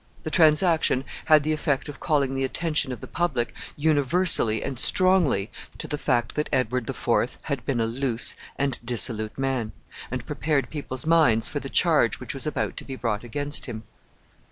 The 0.23 0.31
transaction 0.31 1.03
had 1.25 1.43
the 1.43 1.53
effect 1.53 1.87
of 1.87 1.99
calling 1.99 2.33
the 2.33 2.43
attention 2.43 2.91
of 2.91 3.01
the 3.01 3.07
public 3.07 3.53
universally 3.77 4.63
and 4.63 4.79
strongly 4.79 5.51
to 5.77 5.87
the 5.87 5.95
fact 5.99 6.33
that 6.33 6.49
Edward 6.51 6.87
the 6.87 6.93
Fourth 6.95 7.37
had 7.43 7.63
been 7.67 7.79
a 7.79 7.85
loose 7.85 8.33
and 8.55 8.79
dissolute 8.83 9.37
man, 9.37 9.73
and 10.09 10.25
prepared 10.25 10.71
people's 10.71 11.05
minds 11.05 11.47
for 11.47 11.59
the 11.59 11.69
charge 11.69 12.19
which 12.19 12.33
was 12.33 12.47
about 12.47 12.77
to 12.77 12.83
be 12.83 12.95
brought 12.95 13.23
against 13.23 13.67
him. 13.67 13.83